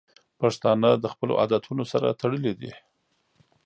[0.39, 2.71] پښتانه د خپلو عادتونو سره تړلي دي.